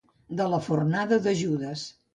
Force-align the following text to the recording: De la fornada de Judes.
De 0.39 0.47
la 0.53 0.61
fornada 0.69 1.21
de 1.29 1.37
Judes. 1.45 1.89